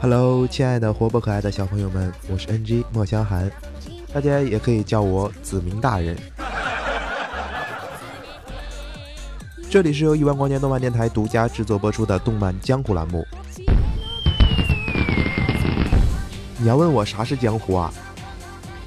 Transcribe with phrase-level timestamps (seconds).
[0.00, 3.50] Hello，亲爱的活泼可爱的小朋友们，我是 NG 莫香寒，
[4.12, 6.16] 大家也可以叫我子明大人。
[9.70, 13.26] 这里是由亿万光年动漫电台独家制作播出的动漫江湖栏目。
[16.58, 17.92] 你要问我啥是江湖啊？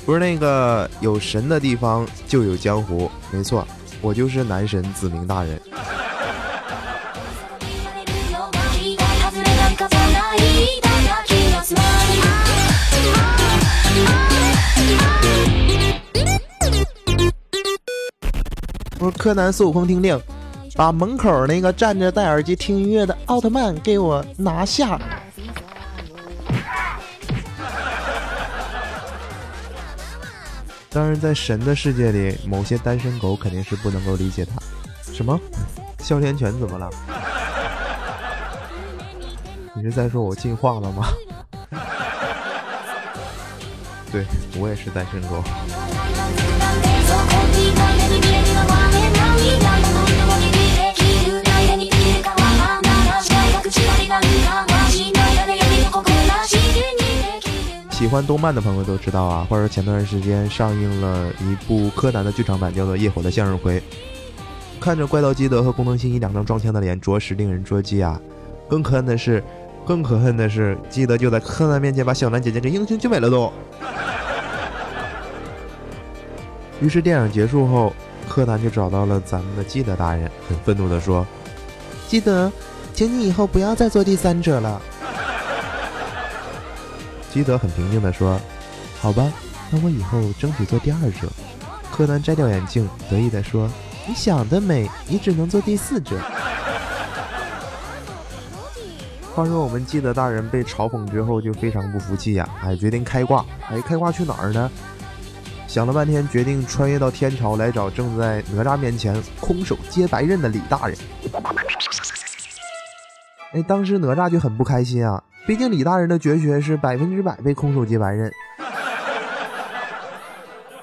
[0.06, 3.68] 不是那个有神的地方就有江湖，没错，
[4.02, 5.62] 我就是男神子明大人。
[19.18, 20.18] 柯南孙悟空听令，
[20.76, 25.00] 把门口那个站着戴耳机听音乐的奥特曼给我拿下。
[30.90, 34.54] 当然，在神的世界里，某些单身狗肯定是不能够理解他。
[35.12, 35.40] 什么？
[36.00, 36.90] 哮天犬怎么了？
[39.76, 41.08] 你是在说我进化了吗？
[44.12, 44.26] 对
[44.58, 45.44] 我也是单身狗。
[57.92, 63.80] 喜欢动漫的朋友都知道啊，或者前段时间上映了一部柯南的剧场版，叫做《夜火的向日葵》。
[64.80, 68.22] 看着怪盗基德和工藤新一两张撞墙的脸，着实令人捉急啊！
[68.70, 69.44] 更可恨的是，
[69.86, 73.52] 更可恨的是，基德就在柯南面前把小兰姐姐给英雄救美了都。
[76.80, 77.92] 于是电影结束后，
[78.30, 81.26] 柯南就找到了咱们的基德大人，很愤怒地说
[82.08, 82.52] ：“基德，
[82.98, 84.82] 请你以后不要再做第三者了。
[87.32, 88.42] ”基德很平静地说
[89.00, 89.32] ：“好吧，
[89.70, 91.30] 那我以后争取做第二者。”
[91.94, 93.70] 柯南摘掉眼镜，得意地说
[94.08, 96.20] ：“你想得美，你只能做第四者。”
[99.36, 103.46] 话说我们基德大人被嘲讽之后就非常不服气呀，哎，决定开挂。
[103.70, 104.72] 哎，开挂去哪儿呢？
[105.68, 110.98] 想了半天，决定穿越到天朝来找正在哪吒面前空手接白刃的李大人。
[113.54, 115.24] 哎，当时哪吒就很不开心啊。
[115.46, 118.32] 毕竟李大人的绝学是百分之百被空手接白刃，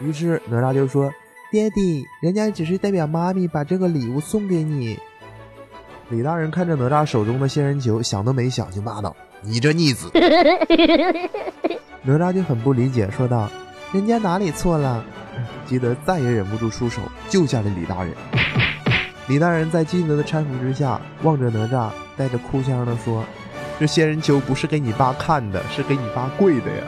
[0.00, 1.12] 于是哪吒就说
[1.52, 4.98] ：“爹地，人家只是代表妈咪把这个礼物送给你。”
[6.08, 10.10] 李大人看着哪吒手中的仙人球，想都没想就骂道：“你这逆子！
[12.02, 13.50] ”哪吒就很不理解，说道
[13.92, 15.04] ：“人家哪里错了？”
[15.66, 18.14] 基德再也忍不住出手救下了李大人。
[19.26, 23.24] 李大人在基德的搀扶之下，望着哪吒，带着哭腔的说。
[23.80, 26.84] 这仙人球不是给你爸看的，是给你爸跪的呀！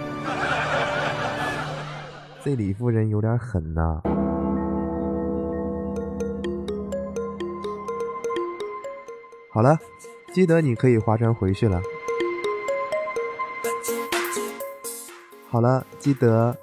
[2.44, 4.00] 这李夫人有点狠呐。
[9.50, 9.78] 好了，
[10.34, 11.80] 基德你可以划船回去了。
[15.48, 16.54] 好了，基德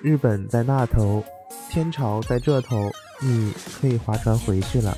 [0.00, 1.24] 日本在那头，
[1.68, 2.88] 天朝在这头，
[3.20, 4.96] 你可以划船回去了。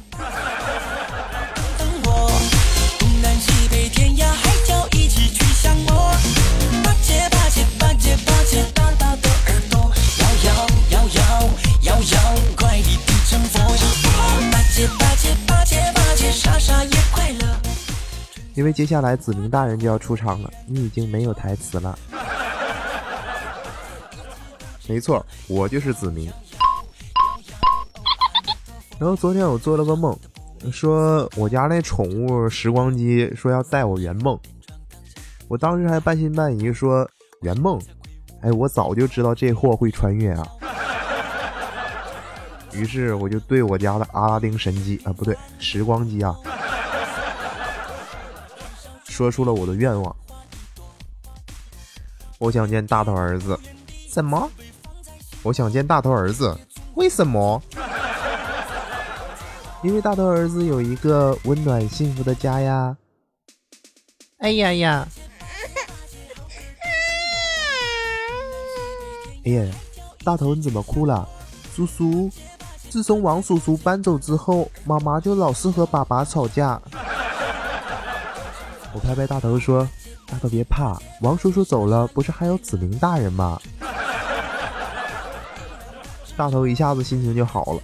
[18.57, 21.99] 因为接下来子明大人就要出场了，你已经没有台词了。
[24.87, 26.31] 没错，我就是子明。
[28.99, 30.19] 然后昨天我做了个梦，
[30.71, 34.39] 说我家那宠物时光机说要带我圆梦，
[35.49, 37.09] 我当时还半信半疑说
[37.43, 37.81] 圆梦，
[38.43, 40.47] 哎，我早就知道这货会穿越啊。
[42.73, 46.35] 于是我就对我家的阿拉丁神机啊，不对，时光机啊。
[49.05, 50.17] 说出了我的愿望，
[52.39, 53.59] 我想见大头儿子。
[54.09, 54.49] 什么？
[55.43, 56.57] 我想见大头儿子。
[56.95, 57.63] 为什么？
[59.83, 62.97] 因为大头儿子有一个温暖幸福的家呀。
[64.39, 65.07] 哎呀呀！
[69.45, 69.71] 哎呀，
[70.25, 71.29] 大头你怎么哭了？
[71.75, 72.31] 叔叔，
[72.91, 76.81] 自从王叔叔搬走之后，妈妈就老是和爸爸吵架。
[78.93, 79.89] 我拍拍大头说
[80.27, 83.61] ：“大头别怕，王叔叔走了，不是还有子明大人吗？”
[86.37, 87.81] 大头一下子心情就好了，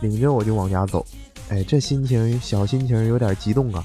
[0.00, 1.04] 领着我就往家走。
[1.48, 3.84] 哎，这心情小心情有点激动啊！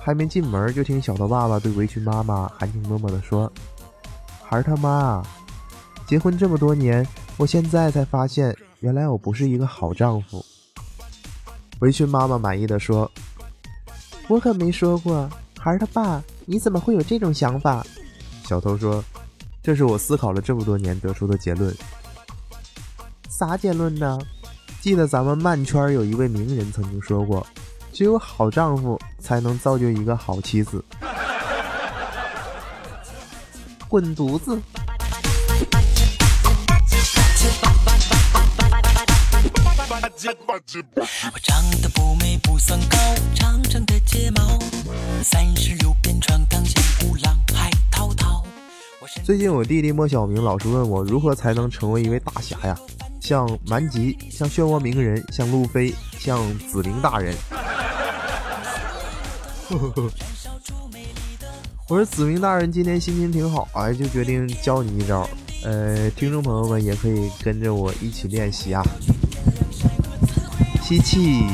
[0.00, 3.50] 还没进门，就听小头爸爸对围裙妈妈含情脉脉地说
[4.42, 5.22] ：“孩儿他妈，
[6.08, 7.06] 结婚这么多年，
[7.36, 8.56] 我现在才发现，
[8.86, 10.46] 原来我不是一个好丈夫。”
[11.82, 13.10] 围裙妈妈满意的说
[14.30, 15.28] ：“我可没说过。”
[15.58, 17.84] 孩儿他爸，你怎么会有这种想法？
[18.44, 19.04] 小偷说
[19.60, 21.76] ：“这是我思考了这么多年得出的结论。”
[23.28, 24.20] 啥结论呢？
[24.80, 27.44] 记得咱们漫圈有一位名人曾经说过
[27.92, 30.84] ：“只有好丈夫才能造就一个好妻子。”
[33.88, 34.56] 滚犊子！
[40.48, 42.96] 我长得不美不算高，
[43.34, 44.56] 长长的睫毛，
[45.20, 48.44] 三十六变穿钢线舞郎海滔滔。
[49.24, 52.78] 最近我弟弟莫小明老是问我如何才能成为一位大侠呀？
[53.20, 57.34] 像蛮吉，像漩涡鸣人，像路飞，像紫菱大人。
[61.88, 65.28] 我说紫菱大人今天心情挺好，哎，就决定教你一招。
[65.64, 68.80] 呃，听众朋友们也可以跟着我一起练习啊。
[70.88, 71.44] 吸气，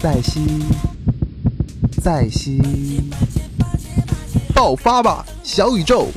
[0.00, 0.64] 再吸，
[2.02, 2.60] 再吸，
[4.52, 6.08] 爆发吧，小宇宙！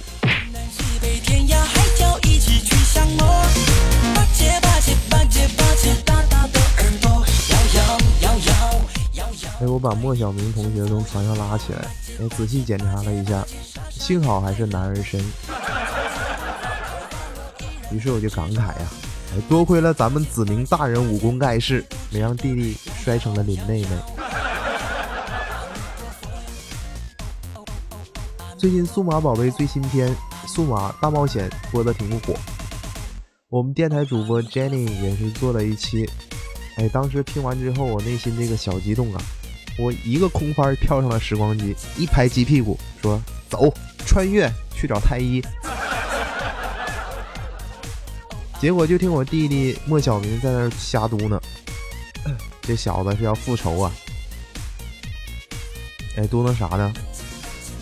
[9.61, 11.87] 哎，我把莫小明同学从床上拉起来，
[12.23, 13.45] 我仔细检查了一下，
[13.91, 15.23] 幸好还是男儿身。
[17.91, 19.08] 于是我就感慨呀。
[19.47, 23.89] 多亏了咱们子明大人武功盖世，没让弟弟摔成了林妹妹。
[28.57, 30.09] 最近数码宝贝最新篇
[30.53, 32.33] 《数码大冒险》播的挺火，
[33.49, 36.09] 我们电台主播 Jenny 也是做了一期。
[36.75, 39.21] 哎，当时听完之后，我内心这个小激动啊！
[39.77, 43.73] 我一个空翻跳上了时光机，一拍鸡屁股，说：“走，
[44.05, 45.41] 穿越去找太医。”
[48.59, 51.39] 结果就听我弟弟莫小明在那瞎嘟囔，
[52.61, 53.91] 这小子是要复仇啊！
[56.17, 56.91] 哎，嘟囔啥呢？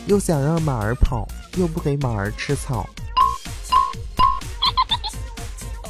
[0.06, 1.28] 又想让马儿跑，
[1.58, 2.88] 又不给马儿吃草。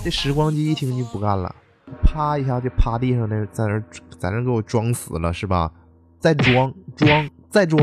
[0.04, 1.54] 这时光机一听就不干了，
[2.01, 3.80] 啪一下就趴地上那，在那
[4.18, 5.69] 在那给我装死了是吧？
[6.18, 7.81] 再装装再装，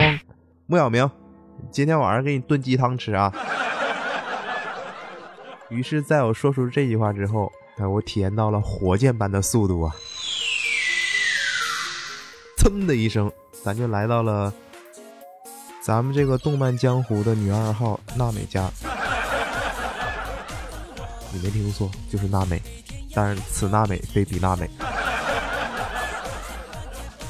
[0.67, 1.09] 莫小明，
[1.71, 3.31] 今天晚上给你炖鸡汤吃啊！
[5.75, 9.93] 于是，在我说出这句话之后，哎，我体验到了火箭般的速度啊！
[12.57, 13.31] 噌的一声，
[13.65, 14.53] 咱就来到了
[15.81, 18.71] 咱们这个动漫江湖的女二号娜美家。
[21.33, 22.63] 你没听错，就是娜美，
[23.13, 24.71] 但是此娜美非彼娜美。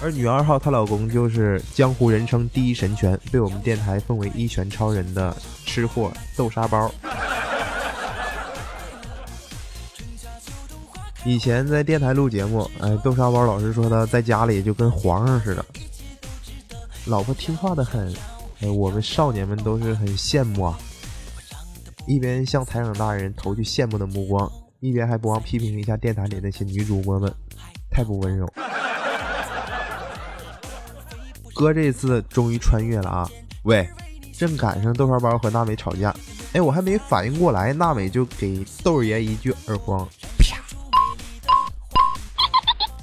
[0.02, 6.93] 而女二号她老公就是江湖人称第一神拳，被我们电台奉为一拳超人的吃货豆沙包。
[11.26, 15.65] 以前在电台录节目，哎，豆沙包老师说他在家里就跟皇上似的，
[17.06, 18.15] 老婆听话的很，
[18.61, 20.78] 哎，我们少年们都是很羡慕啊。
[22.07, 24.50] 一边向台长大人投去羡慕的目光，
[24.81, 27.33] 一边还不忘批评一下电台里那些女主播们，
[27.90, 28.47] 太不温柔。
[31.54, 33.31] 哥这次终于穿越了啊！
[33.62, 33.88] 喂，
[34.37, 36.14] 正赶上豆沙包和娜美吵架，
[36.52, 40.07] 哎，我还没反应过来，娜美就给豆爷一句耳光。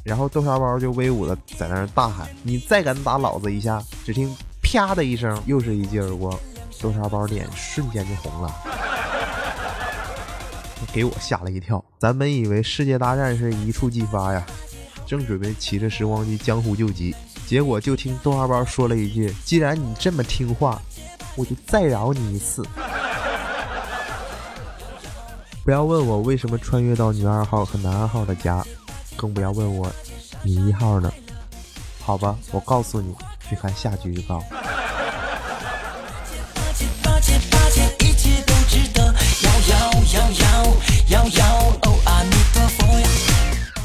[0.04, 6.36] 然后豆沙包就威武的在那儿大喊：“你再敢打老子一下！”只听啪的一声，又是一记耳光，
[6.82, 8.52] 豆沙包脸瞬间就红了，
[10.92, 11.84] 给我吓了一跳。
[12.00, 14.44] 咱本以为世界大战是一触即发呀，
[15.06, 17.16] 正准备骑着时光机江湖救急，
[17.46, 20.82] 结果就听豆沙包说了一句：“既然你这么听话，
[21.36, 22.66] 我就再饶你一次。”
[25.64, 28.66] 不要问我为什么穿越到女二号和男二号的家。
[29.22, 29.88] 更不要问我，
[30.42, 31.14] 你一号呢？
[32.00, 33.14] 好吧，我告诉你，
[33.48, 34.42] 去看下集预告。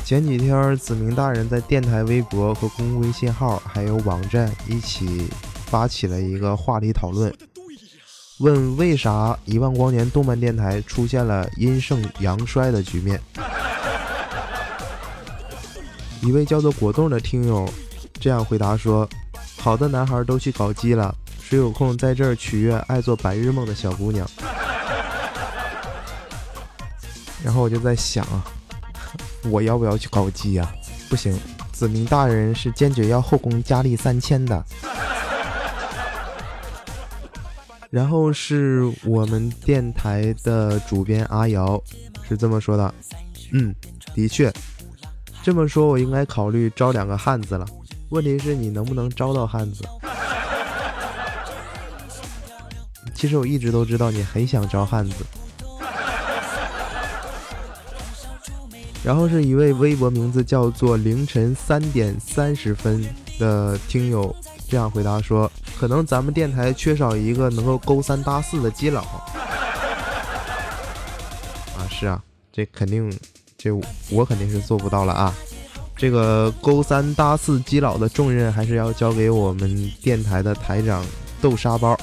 [0.07, 5.29] 前几天，子明大人在电台微博和公共微信号还有网站一起
[5.67, 7.31] 发起了一个话题讨论，
[8.39, 13.21] 问为啥一万光年动漫电台出现了阴盛阳衰的局面。
[16.27, 17.73] 一位叫做果冻的听友
[18.15, 19.09] 这样回答说
[19.63, 24.29] ：“好的男孩都去搞基了，谁有空在这儿取悦爱做白日梦的小姑娘？”
[27.45, 28.45] 然后我就在想啊，
[29.45, 30.75] 我要不要去搞基啊？
[31.09, 31.39] 不行，
[31.71, 34.65] 子明大人是坚决要后宫佳丽三千的。
[37.89, 41.81] 然后是我们电台的主编阿瑶
[42.29, 42.93] 是这么说的
[43.55, 43.73] ：“嗯，
[44.13, 44.53] 的确。”
[45.47, 47.65] 这么说，我应该考虑招两个汉子了。
[48.09, 49.85] 问题是你能不能招到汉子？
[53.15, 55.25] 其实我一直都知道你很想招汉子。
[59.05, 64.35] 然后是一位微博名字叫做凌晨三点三十分的听友
[64.69, 65.49] 这样回答说
[65.79, 69.03] ：“可能咱们电台缺少一个能够勾三搭四的基佬。”
[71.79, 72.21] 啊，是啊，
[72.53, 73.17] 这肯定，
[73.57, 73.71] 这
[74.11, 75.35] 我肯定是做不到了啊。
[75.97, 81.05] 这个勾三搭四基佬的重任还是要交给我们电台的台长
[81.41, 81.97] 豆沙包。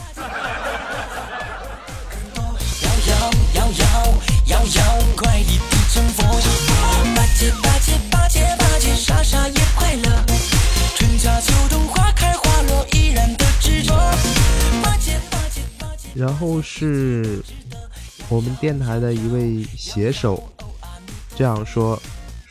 [16.15, 17.43] 然后是
[18.29, 20.41] 我们电台的一位写手
[21.35, 21.99] 这样说：“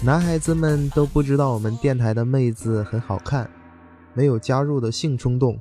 [0.00, 3.50] 男孩子们都不知道我们电台的妹子很好看，
[4.14, 5.58] 没有加入的性冲动。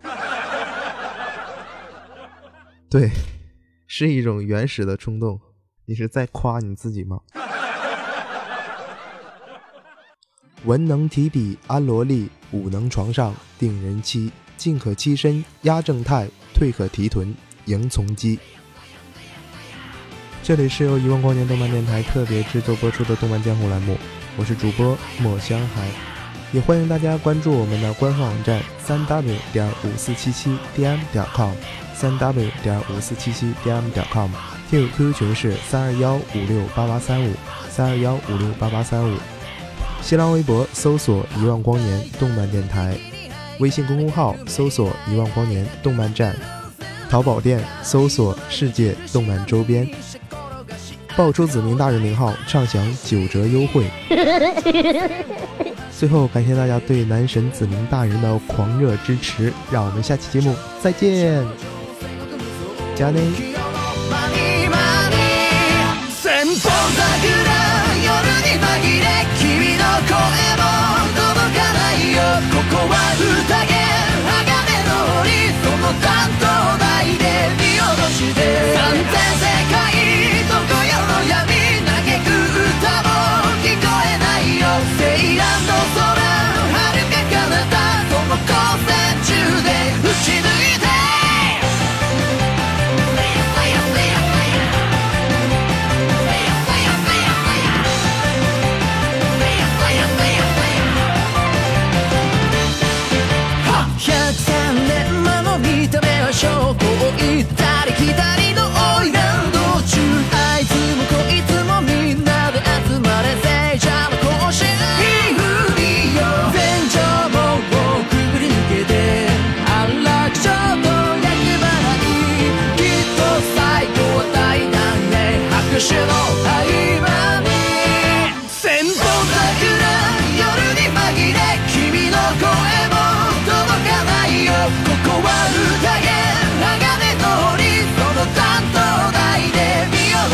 [2.88, 3.10] 对，
[3.88, 5.42] 是一种原始的冲动。
[5.86, 7.20] 你是在夸你自己吗？”
[10.66, 14.32] 文能提笔安萝莉，武能床上定人妻。
[14.56, 17.36] 进可欺身压正太，退可提臀
[17.72, 18.38] 迎从机。
[20.44, 23.98] 这里是由一万光年动漫电台特别制作播出的动漫江湖栏目，
[24.36, 25.88] 我是主播墨香孩，
[26.52, 31.54] 也欢迎大家关注我们的官方网站三 w 点五四七七 dm 点 com，
[31.94, 34.30] 三 w 点五四七七 dm 点 com。
[34.70, 37.34] 听友 QQ 群是三二幺五六八八三五
[37.70, 39.18] 三二幺五六八八三五。
[40.02, 42.98] 新浪微博搜索“一万光年动漫电台”，
[43.60, 46.36] 微信公众号搜索“一万光年动漫站”，
[47.12, 49.86] 淘宝店搜索“世界动漫周边”，
[51.14, 53.84] 报出子明大人名号，畅享九折优惠。
[55.92, 61.46] 最后，感谢大家对男神子明大人的狂热支持，让我们下期节目再见，
[62.96, 63.20] 加内。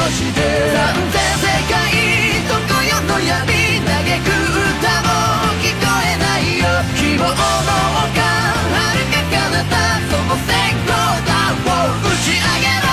[0.09, 0.39] して
[0.73, 1.83] なん世界
[2.47, 3.91] どこよの闇嘆
[4.23, 5.11] く歌も
[5.59, 6.63] 聞こえないよ
[6.95, 9.67] 希望の丘遥か彼方
[10.07, 10.89] その線路
[11.27, 12.87] だを打ち上げろ